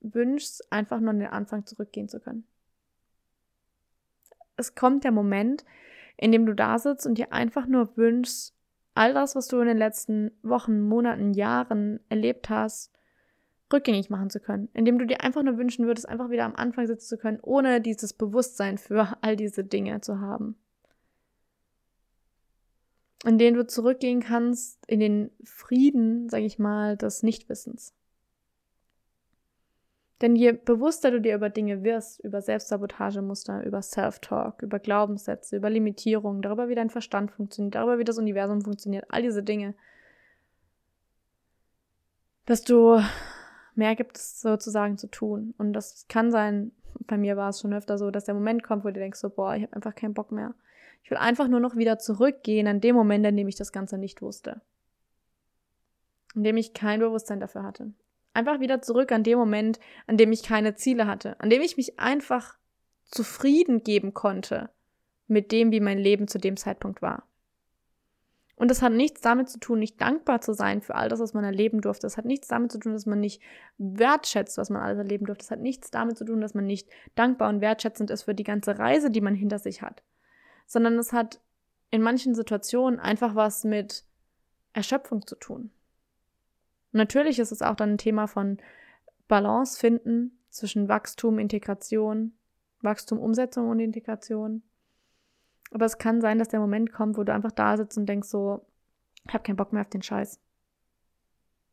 [0.00, 2.44] wünschst, einfach nur an den Anfang zurückgehen zu können.
[4.56, 5.64] Es kommt der Moment,
[6.18, 8.54] in dem du da sitzt und dir einfach nur wünschst,
[8.94, 12.92] all das, was du in den letzten Wochen, Monaten, Jahren erlebt hast,
[13.72, 16.86] rückgängig machen zu können, indem du dir einfach nur wünschen würdest, einfach wieder am Anfang
[16.86, 20.56] sitzen zu können, ohne dieses Bewusstsein für all diese Dinge zu haben.
[23.24, 27.94] In denen du zurückgehen kannst in den Frieden, sag ich mal, des Nichtwissens.
[30.22, 35.68] Denn je bewusster du dir über Dinge wirst, über Selbstsabotagemuster, über Self-Talk, über Glaubenssätze, über
[35.68, 39.74] Limitierungen, darüber, wie dein Verstand funktioniert, darüber, wie das Universum funktioniert, all diese Dinge,
[42.46, 43.00] desto
[43.74, 45.54] mehr gibt es sozusagen zu tun.
[45.58, 48.84] Und das kann sein, bei mir war es schon öfter so, dass der Moment kommt,
[48.84, 50.54] wo du denkst so, boah, ich habe einfach keinen Bock mehr.
[51.02, 53.98] Ich will einfach nur noch wieder zurückgehen an dem Moment, in dem ich das Ganze
[53.98, 54.60] nicht wusste.
[56.36, 57.92] In dem ich kein Bewusstsein dafür hatte.
[58.34, 61.76] Einfach wieder zurück an dem Moment, an dem ich keine Ziele hatte, an dem ich
[61.76, 62.56] mich einfach
[63.04, 64.70] zufrieden geben konnte
[65.26, 67.24] mit dem, wie mein Leben zu dem Zeitpunkt war.
[68.62, 71.34] Und das hat nichts damit zu tun, nicht dankbar zu sein für all das, was
[71.34, 72.06] man erleben durfte.
[72.06, 73.42] Das hat nichts damit zu tun, dass man nicht
[73.78, 75.42] wertschätzt, was man alles erleben durfte.
[75.42, 78.44] Das hat nichts damit zu tun, dass man nicht dankbar und wertschätzend ist für die
[78.44, 80.02] ganze Reise, die man hinter sich hat.
[80.66, 81.40] Sondern es hat
[81.90, 84.04] in manchen Situationen einfach was mit
[84.74, 85.70] Erschöpfung zu tun.
[86.92, 88.58] Und natürlich ist es auch dann ein Thema von
[89.28, 92.32] Balance finden zwischen Wachstum, Integration,
[92.82, 94.62] Wachstum, Umsetzung und Integration.
[95.70, 98.28] Aber es kann sein, dass der Moment kommt, wo du einfach da sitzt und denkst
[98.28, 98.66] so,
[99.26, 100.38] ich habe keinen Bock mehr auf den Scheiß.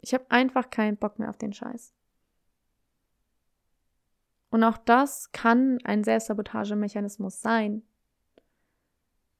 [0.01, 1.93] Ich habe einfach keinen Bock mehr auf den Scheiß.
[4.51, 7.83] Und auch das kann ein Selbstsabotagemechanismus sein.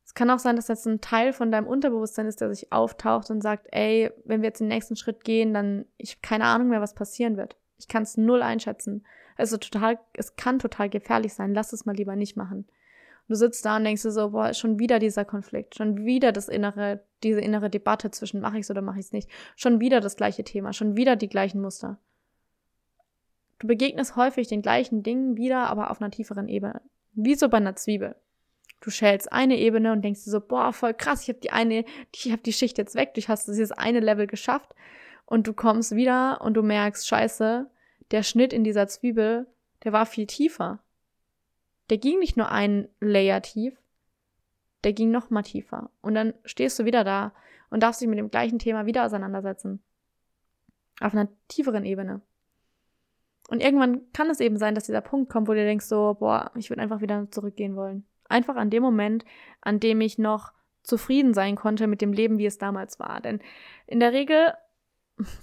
[0.09, 3.29] Es kann auch sein, dass das ein Teil von deinem Unterbewusstsein ist, der sich auftaucht
[3.29, 6.81] und sagt, ey, wenn wir jetzt den nächsten Schritt gehen, dann ich keine Ahnung mehr,
[6.81, 7.57] was passieren wird.
[7.77, 9.05] Ich kann es null einschätzen.
[9.37, 11.53] Also total, es kann total gefährlich sein.
[11.53, 12.65] Lass es mal lieber nicht machen.
[13.27, 16.49] du sitzt da und denkst dir so, boah, schon wieder dieser Konflikt, schon wieder das
[16.49, 20.01] innere, diese innere Debatte zwischen mache ich es oder mache ich es nicht, schon wieder
[20.01, 21.99] das gleiche Thema, schon wieder die gleichen Muster.
[23.59, 26.81] Du begegnest häufig den gleichen Dingen wieder, aber auf einer tieferen Ebene.
[27.13, 28.15] Wie so bei einer Zwiebel.
[28.81, 31.83] Du schälst eine Ebene und denkst dir so, boah, voll krass, ich habe die eine,
[32.13, 34.73] ich habe die Schicht jetzt weg, du hast dieses eine Level geschafft
[35.25, 37.69] und du kommst wieder und du merkst, scheiße,
[38.11, 39.47] der Schnitt in dieser Zwiebel,
[39.83, 40.79] der war viel tiefer.
[41.89, 43.75] Der ging nicht nur ein Layer tief,
[44.83, 45.89] der ging noch mal tiefer.
[46.01, 47.33] Und dann stehst du wieder da
[47.69, 49.81] und darfst dich mit dem gleichen Thema wieder auseinandersetzen.
[51.01, 52.21] Auf einer tieferen Ebene.
[53.49, 56.51] Und irgendwann kann es eben sein, dass dieser Punkt kommt, wo du denkst so, boah,
[56.55, 58.05] ich würde einfach wieder zurückgehen wollen.
[58.29, 59.25] Einfach an dem Moment,
[59.61, 63.21] an dem ich noch zufrieden sein konnte mit dem Leben, wie es damals war.
[63.21, 63.39] Denn
[63.85, 64.53] in der Regel,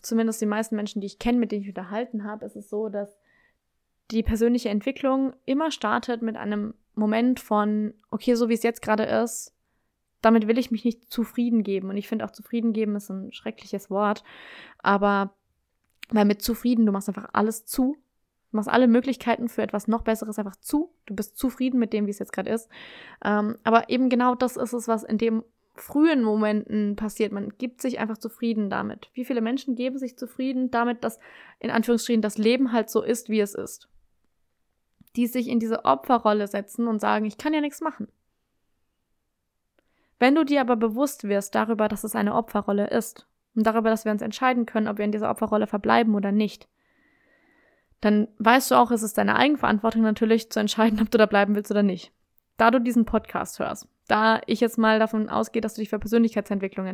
[0.03, 2.89] zumindest die meisten Menschen, die ich kenne, mit denen ich unterhalten habe, ist es so,
[2.89, 3.19] dass
[4.11, 9.05] die persönliche Entwicklung immer startet mit einem Moment von, okay, so wie es jetzt gerade
[9.05, 9.53] ist,
[10.23, 11.91] damit will ich mich nicht zufrieden geben.
[11.91, 14.25] Und ich finde auch zufrieden geben ist ein schreckliches Wort.
[14.79, 15.35] Aber
[16.09, 17.97] weil mit zufrieden, du machst einfach alles zu
[18.51, 20.93] Du machst alle Möglichkeiten für etwas noch Besseres einfach zu.
[21.07, 22.69] Du bist zufrieden mit dem, wie es jetzt gerade ist.
[23.25, 25.43] Ähm, aber eben genau das ist es, was in dem
[25.75, 27.33] frühen Momenten passiert.
[27.33, 29.11] Man gibt sich einfach zufrieden damit.
[29.15, 31.19] Wie viele Menschen geben sich zufrieden damit, dass
[31.59, 33.89] in Anführungsstrichen das Leben halt so ist, wie es ist?
[35.17, 38.09] Die sich in diese Opferrolle setzen und sagen, ich kann ja nichts machen.
[40.19, 44.05] Wenn du dir aber bewusst wirst darüber, dass es eine Opferrolle ist und darüber, dass
[44.05, 46.69] wir uns entscheiden können, ob wir in dieser Opferrolle verbleiben oder nicht,
[48.07, 51.57] dann weißt du auch, es ist deine Eigenverantwortung natürlich zu entscheiden, ob du da bleiben
[51.57, 52.13] willst oder nicht.
[52.57, 55.99] Da du diesen Podcast hörst, da ich jetzt mal davon ausgehe, dass du dich für
[55.99, 56.87] Persönlichkeitsentwicklung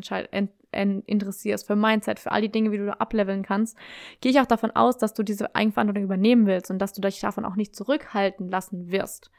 [0.73, 3.77] interessierst, für Mindset, für all die Dinge, wie du da ableveln kannst,
[4.21, 7.21] gehe ich auch davon aus, dass du diese Eigenverantwortung übernehmen willst und dass du dich
[7.21, 9.31] davon auch nicht zurückhalten lassen wirst.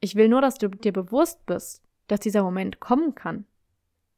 [0.00, 3.44] Ich will nur, dass du dir bewusst bist, dass dieser Moment kommen kann.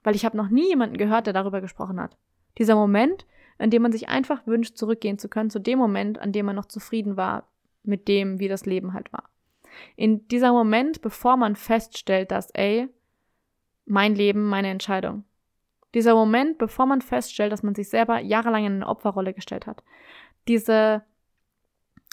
[0.05, 2.17] Weil ich habe noch nie jemanden gehört, der darüber gesprochen hat.
[2.59, 3.27] Dieser Moment,
[3.59, 6.57] in dem man sich einfach wünscht, zurückgehen zu können, zu dem Moment, an dem man
[6.57, 7.49] noch zufrieden war
[7.83, 9.31] mit dem, wie das Leben halt war.
[9.97, 12.89] In dieser Moment, bevor man feststellt, dass, ey,
[13.85, 15.25] mein Leben, meine Entscheidung.
[15.95, 19.83] Dieser Moment, bevor man feststellt, dass man sich selber jahrelang in eine Opferrolle gestellt hat.
[20.49, 21.03] Diese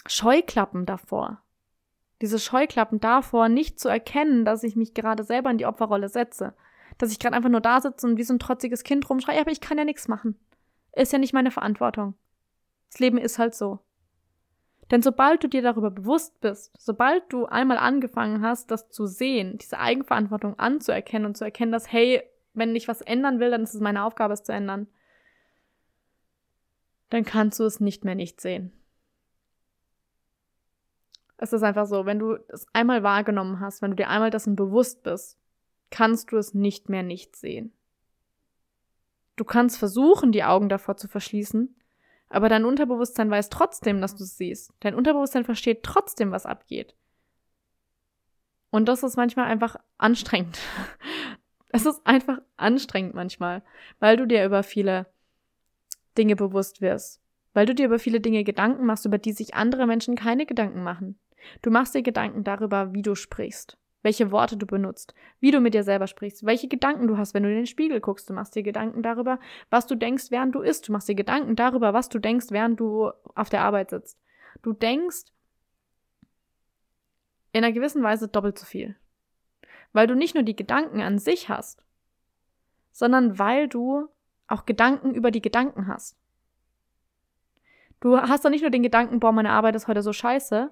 [0.06, 1.42] Scheuklappen davor.
[2.22, 6.54] Diese Scheuklappen davor, nicht zu erkennen, dass ich mich gerade selber in die Opferrolle setze.
[6.96, 9.50] Dass ich gerade einfach nur da sitze und wie so ein trotziges Kind rumschreie, aber
[9.50, 10.38] ich kann ja nichts machen.
[10.94, 12.14] Ist ja nicht meine Verantwortung.
[12.90, 13.80] Das Leben ist halt so.
[14.90, 19.58] Denn sobald du dir darüber bewusst bist, sobald du einmal angefangen hast, das zu sehen,
[19.58, 23.74] diese Eigenverantwortung anzuerkennen und zu erkennen, dass, hey, wenn ich was ändern will, dann ist
[23.74, 24.86] es meine Aufgabe, es zu ändern,
[27.10, 28.72] dann kannst du es nicht mehr nicht sehen.
[31.36, 34.54] Es ist einfach so, wenn du es einmal wahrgenommen hast, wenn du dir einmal dessen
[34.54, 35.38] bewusst bist,
[35.90, 37.72] kannst du es nicht mehr nicht sehen.
[39.36, 41.74] Du kannst versuchen, die Augen davor zu verschließen,
[42.28, 44.72] Aber dein Unterbewusstsein weiß trotzdem, dass du es siehst.
[44.80, 46.96] Dein Unterbewusstsein versteht trotzdem, was abgeht.
[48.70, 50.58] Und das ist manchmal einfach anstrengend.
[51.76, 53.64] Es ist einfach anstrengend manchmal,
[53.98, 55.06] weil du dir über viele
[56.16, 57.20] Dinge bewusst wirst.
[57.52, 60.84] Weil du dir über viele Dinge Gedanken machst, über die sich andere Menschen keine Gedanken
[60.84, 61.18] machen.
[61.62, 65.72] Du machst dir Gedanken darüber, wie du sprichst welche Worte du benutzt, wie du mit
[65.72, 68.28] dir selber sprichst, welche Gedanken du hast, wenn du in den Spiegel guckst.
[68.28, 69.40] Du machst dir Gedanken darüber,
[69.70, 70.86] was du denkst, während du isst.
[70.86, 74.20] Du machst dir Gedanken darüber, was du denkst, während du auf der Arbeit sitzt.
[74.62, 75.24] Du denkst
[77.52, 78.94] in einer gewissen Weise doppelt so viel.
[79.94, 81.82] Weil du nicht nur die Gedanken an sich hast,
[82.92, 84.08] sondern weil du
[84.48, 86.18] auch Gedanken über die Gedanken hast.
[88.00, 90.70] Du hast doch nicht nur den Gedanken, boah, meine Arbeit ist heute so scheiße,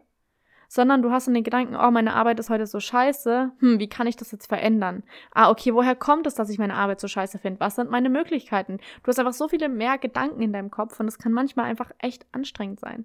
[0.72, 3.90] sondern du hast in den Gedanken, oh, meine Arbeit ist heute so scheiße, hm, wie
[3.90, 5.02] kann ich das jetzt verändern?
[5.32, 7.60] Ah, okay, woher kommt es, dass ich meine Arbeit so scheiße finde?
[7.60, 8.78] Was sind meine Möglichkeiten?
[9.02, 11.90] Du hast einfach so viele mehr Gedanken in deinem Kopf und es kann manchmal einfach
[11.98, 13.04] echt anstrengend sein.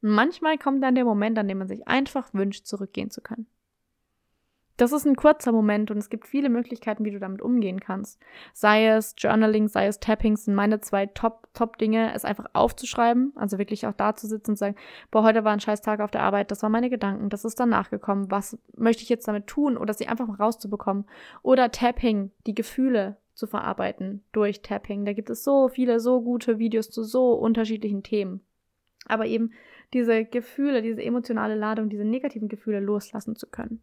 [0.00, 3.46] Manchmal kommt dann der Moment, an dem man sich einfach wünscht, zurückgehen zu können.
[4.76, 8.20] Das ist ein kurzer Moment und es gibt viele Möglichkeiten, wie du damit umgehen kannst.
[8.52, 13.32] Sei es Journaling, sei es Tapping, sind meine zwei Top, Top Dinge, es einfach aufzuschreiben,
[13.36, 14.76] also wirklich auch da zu sitzen und sagen,
[15.10, 17.58] boah, heute war ein scheiß Tag auf der Arbeit, das waren meine Gedanken, das ist
[17.58, 21.06] danach gekommen, was möchte ich jetzt damit tun oder sie einfach mal rauszubekommen.
[21.42, 25.04] Oder Tapping, die Gefühle zu verarbeiten durch Tapping.
[25.04, 28.40] Da gibt es so viele, so gute Videos zu so unterschiedlichen Themen.
[29.06, 29.52] Aber eben
[29.92, 33.82] diese Gefühle, diese emotionale Ladung, diese negativen Gefühle loslassen zu können.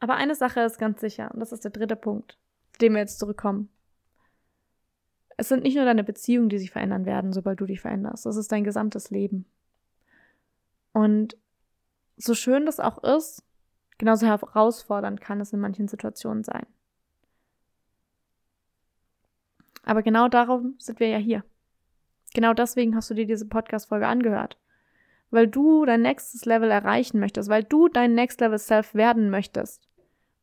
[0.00, 2.38] Aber eine Sache ist ganz sicher, und das ist der dritte Punkt,
[2.72, 3.68] zu dem wir jetzt zurückkommen.
[5.36, 8.26] Es sind nicht nur deine Beziehungen, die sich verändern werden, sobald du dich veränderst.
[8.26, 9.44] Das ist dein gesamtes Leben.
[10.92, 11.36] Und
[12.16, 13.44] so schön das auch ist,
[13.98, 16.66] genauso herausfordernd kann es in manchen Situationen sein.
[19.84, 21.44] Aber genau darum sind wir ja hier.
[22.34, 24.58] Genau deswegen hast du dir diese Podcast-Folge angehört
[25.30, 29.87] weil du dein nächstes Level erreichen möchtest, weil du dein Next Level Self werden möchtest.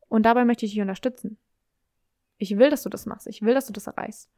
[0.08, 1.38] Und dabei möchte ich dich unterstützen.
[2.38, 3.28] Ich will, dass du das machst.
[3.28, 4.30] Ich will, dass du das erreichst.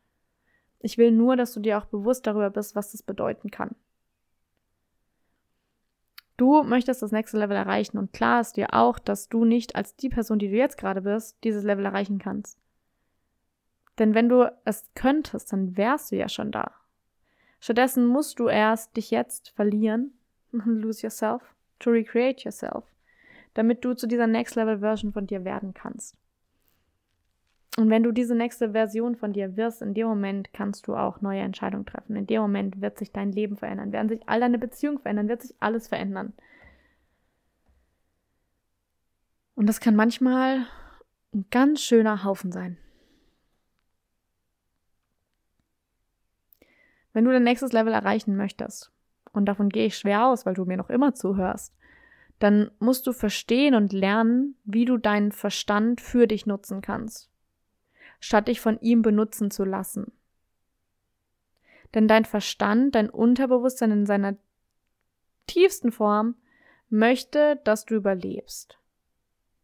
[0.79, 3.75] Ich will nur, dass du dir auch bewusst darüber bist, was das bedeuten kann.
[6.37, 9.95] Du möchtest das nächste Level erreichen und klar ist dir auch, dass du nicht als
[9.95, 12.59] die Person, die du jetzt gerade bist, dieses Level erreichen kannst.
[13.97, 16.71] Denn wenn du es könntest, dann wärst du ja schon da.
[17.59, 20.13] Stattdessen musst du erst dich jetzt verlieren
[20.51, 21.41] lose yourself,
[21.79, 22.85] to recreate yourself,
[23.57, 26.15] damit du zu dieser Next Level Version von dir werden kannst.
[27.75, 31.21] Und wenn du diese nächste Version von dir wirst, in dem Moment kannst du auch
[31.21, 32.15] neue Entscheidungen treffen.
[32.15, 35.41] In dem Moment wird sich dein Leben verändern, werden sich all deine Beziehungen verändern, wird
[35.41, 36.33] sich alles verändern.
[39.55, 40.67] Und das kann manchmal
[41.33, 42.77] ein ganz schöner Haufen sein.
[47.11, 48.91] Wenn du dein nächstes Level erreichen möchtest,
[49.33, 51.73] und davon gehe ich schwer aus, weil du mir noch immer zuhörst,
[52.39, 57.29] dann musst du verstehen und lernen, wie du deinen Verstand für dich nutzen kannst,
[58.19, 60.11] statt dich von ihm benutzen zu lassen.
[61.93, 64.35] Denn dein Verstand, dein Unterbewusstsein in seiner
[65.47, 66.35] tiefsten Form
[66.89, 68.77] möchte, dass du überlebst.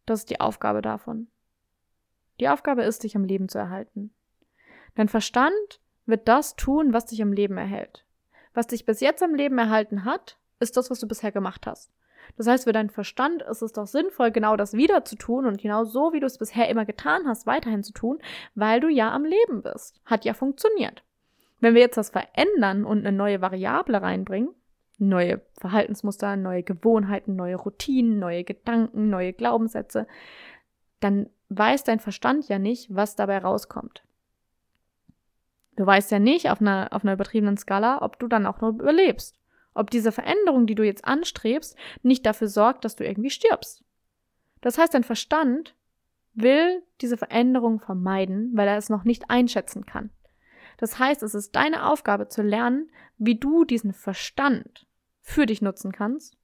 [0.06, 1.28] Das ist die Aufgabe davon.
[2.40, 4.12] Die Aufgabe ist, dich am Leben zu erhalten.
[4.96, 8.04] Dein Verstand wird das tun, was dich am Leben erhält.
[8.52, 11.92] Was dich bis jetzt am Leben erhalten hat, ist das, was du bisher gemacht hast.
[12.36, 15.60] Das heißt, für deinen Verstand ist es doch sinnvoll, genau das wieder zu tun und
[15.60, 18.18] genau so, wie du es bisher immer getan hast, weiterhin zu tun,
[18.54, 20.00] weil du ja am Leben bist.
[20.04, 21.02] Hat ja funktioniert.
[21.60, 24.50] Wenn wir jetzt das verändern und eine neue Variable reinbringen,
[24.98, 30.06] neue Verhaltensmuster, neue Gewohnheiten, neue Routinen, neue Gedanken, neue Glaubenssätze,
[31.00, 34.02] dann weiß dein Verstand ja nicht, was dabei rauskommt.
[35.76, 38.68] Du weißt ja nicht auf einer, auf einer übertriebenen Skala, ob du dann auch noch
[38.68, 39.36] überlebst.
[39.74, 43.84] Ob diese Veränderung, die du jetzt anstrebst, nicht dafür sorgt, dass du irgendwie stirbst.
[44.60, 45.74] Das heißt, dein Verstand
[46.32, 50.10] will diese Veränderung vermeiden, weil er es noch nicht einschätzen kann.
[50.78, 54.86] Das heißt, es ist deine Aufgabe zu lernen, wie du diesen Verstand
[55.20, 56.36] für dich nutzen kannst,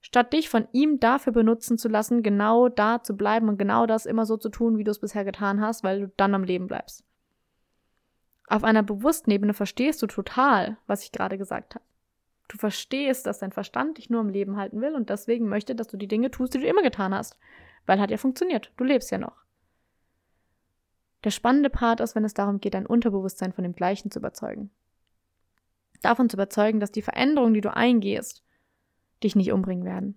[0.00, 4.06] statt dich von ihm dafür benutzen zu lassen, genau da zu bleiben und genau das
[4.06, 6.68] immer so zu tun, wie du es bisher getan hast, weil du dann am Leben
[6.68, 7.04] bleibst.
[8.46, 11.84] Auf einer bewussten Ebene verstehst du total, was ich gerade gesagt habe.
[12.48, 15.86] Du verstehst, dass dein Verstand dich nur im Leben halten will und deswegen möchte, dass
[15.86, 17.38] du die Dinge tust, die du immer getan hast.
[17.86, 18.72] Weil hat ja funktioniert.
[18.76, 19.44] Du lebst ja noch.
[21.24, 24.70] Der spannende Part ist, wenn es darum geht, dein Unterbewusstsein von dem Gleichen zu überzeugen.
[26.00, 28.44] Davon zu überzeugen, dass die Veränderungen, die du eingehst,
[29.22, 30.16] dich nicht umbringen werden.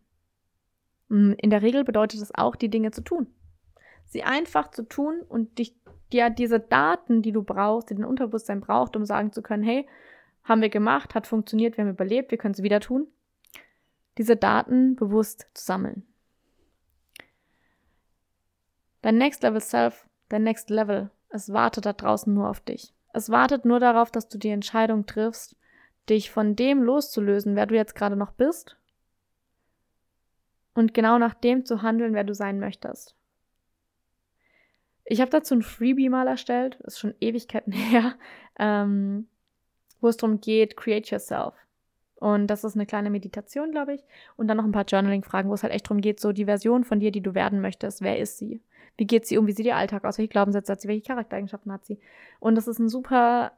[1.09, 3.27] In der Regel bedeutet es auch, die Dinge zu tun.
[4.05, 5.75] Sie einfach zu tun und dich
[6.13, 9.87] dir diese Daten, die du brauchst, die dein Unterbewusstsein braucht, um sagen zu können, hey,
[10.43, 13.07] haben wir gemacht, hat funktioniert, wir haben überlebt, wir können es wieder tun,
[14.17, 16.05] diese Daten bewusst zu sammeln.
[19.01, 22.93] Dein Next Level Self, dein Next Level, es wartet da draußen nur auf dich.
[23.13, 25.55] Es wartet nur darauf, dass du die Entscheidung triffst,
[26.09, 28.77] dich von dem loszulösen, wer du jetzt gerade noch bist
[30.73, 33.15] und genau nach dem zu handeln, wer du sein möchtest.
[35.03, 38.15] Ich habe dazu ein Freebie mal erstellt, ist schon Ewigkeiten her,
[38.57, 39.27] ähm,
[40.01, 41.53] wo es darum geht, create yourself.
[42.15, 44.03] Und das ist eine kleine Meditation, glaube ich.
[44.37, 46.83] Und dann noch ein paar Journaling-Fragen, wo es halt echt darum geht, so die Version
[46.83, 48.61] von dir, die du werden möchtest, wer ist sie?
[48.97, 49.47] Wie geht sie um?
[49.47, 50.19] Wie sieht ihr Alltag aus?
[50.19, 50.87] Welche Glaubenssätze hat sie?
[50.87, 51.99] Welche Charaktereigenschaften hat sie?
[52.39, 53.53] Und das ist ein super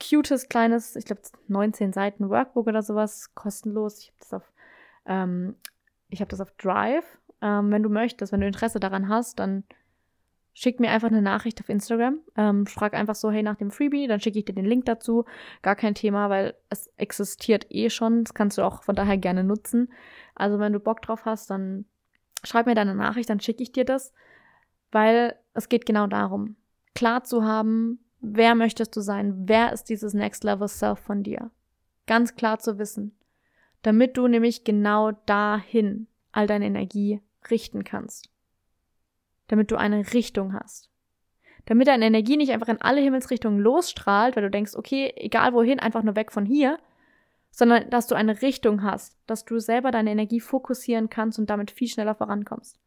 [0.00, 4.00] cutes, kleines, ich glaube 19 Seiten Workbook oder sowas, kostenlos.
[4.00, 4.52] Ich habe das auf,
[5.06, 5.54] ähm,
[6.08, 7.04] ich das auf Drive.
[7.42, 9.64] Ähm, wenn du möchtest, wenn du Interesse daran hast, dann
[10.60, 12.18] schick mir einfach eine Nachricht auf Instagram.
[12.36, 15.24] Ähm, frag einfach so, hey, nach dem Freebie, dann schicke ich dir den Link dazu.
[15.62, 18.24] Gar kein Thema, weil es existiert eh schon.
[18.24, 19.90] Das kannst du auch von daher gerne nutzen.
[20.34, 21.86] Also wenn du Bock drauf hast, dann
[22.44, 24.12] schreib mir deine Nachricht, dann schicke ich dir das.
[24.92, 26.56] Weil es geht genau darum,
[26.94, 31.50] klar zu haben, wer möchtest du sein, wer ist dieses Next Level Self von dir.
[32.06, 33.16] Ganz klar zu wissen.
[33.80, 38.30] Damit du nämlich genau dahin all deine Energie richten kannst
[39.50, 40.90] damit du eine Richtung hast.
[41.66, 45.80] Damit deine Energie nicht einfach in alle Himmelsrichtungen losstrahlt, weil du denkst, okay, egal wohin,
[45.80, 46.78] einfach nur weg von hier,
[47.50, 51.72] sondern dass du eine Richtung hast, dass du selber deine Energie fokussieren kannst und damit
[51.72, 52.78] viel schneller vorankommst.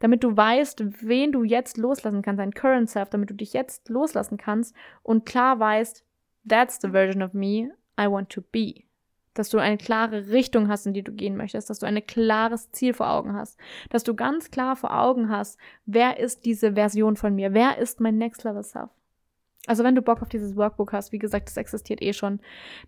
[0.00, 3.88] Damit du weißt, wen du jetzt loslassen kannst, dein Current Self, damit du dich jetzt
[3.88, 6.04] loslassen kannst und klar weißt,
[6.48, 8.89] that's the version of me I want to be
[9.40, 12.70] dass du eine klare Richtung hast, in die du gehen möchtest, dass du ein klares
[12.72, 17.16] Ziel vor Augen hast, dass du ganz klar vor Augen hast, wer ist diese Version
[17.16, 18.90] von mir, wer ist mein Next Level Self.
[19.66, 22.40] Also wenn du Bock auf dieses Workbook hast, wie gesagt, das existiert eh schon,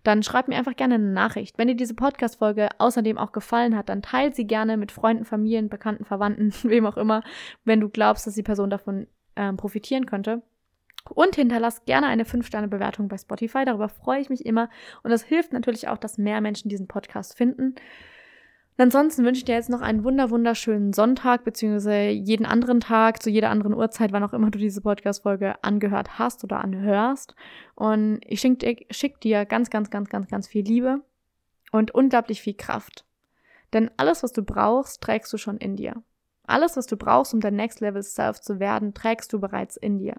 [0.03, 1.57] dann schreib mir einfach gerne eine Nachricht.
[1.57, 5.69] Wenn dir diese Podcast-Folge außerdem auch gefallen hat, dann teile sie gerne mit Freunden, Familien,
[5.69, 7.23] Bekannten, Verwandten, wem auch immer,
[7.63, 10.43] wenn du glaubst, dass die Person davon ähm, profitieren könnte.
[11.09, 13.65] Und hinterlass gerne eine 5-Sterne-Bewertung bei Spotify.
[13.65, 14.69] Darüber freue ich mich immer.
[15.03, 17.75] Und das hilft natürlich auch, dass mehr Menschen diesen Podcast finden.
[18.75, 23.21] Und ansonsten wünsche ich dir jetzt noch einen wunder wunderschönen Sonntag, beziehungsweise jeden anderen Tag,
[23.21, 27.35] zu jeder anderen Uhrzeit, wann auch immer du diese Podcast-Folge angehört hast oder anhörst.
[27.75, 31.01] Und ich schicke dir, schick dir ganz, ganz, ganz, ganz, ganz viel Liebe
[31.71, 33.05] und unglaublich viel Kraft.
[33.73, 36.01] Denn alles, was du brauchst, trägst du schon in dir.
[36.45, 39.99] Alles, was du brauchst, um dein Next Level Self zu werden, trägst du bereits in
[39.99, 40.15] dir.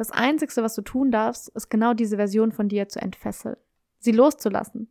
[0.00, 3.58] Das Einzige, was du tun darfst, ist genau diese Version von dir zu entfesseln,
[3.98, 4.88] sie loszulassen,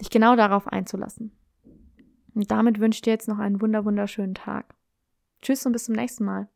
[0.00, 1.30] dich genau darauf einzulassen.
[2.34, 4.74] Und damit wünsche ich dir jetzt noch einen wunder wunderschönen Tag.
[5.42, 6.48] Tschüss und bis zum nächsten Mal.